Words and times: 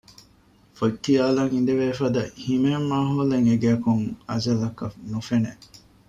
ފޮތްކިޔާލަން 0.77 1.51
އިނދެލެވޭފަދަ 1.53 2.23
ހިމޭން 2.45 2.85
މާހައުލެއް 2.91 3.47
އެގެއަކުން 3.49 4.05
އަޒަލްއަކަށް 4.29 4.97
ނުފެނެ 5.11 5.51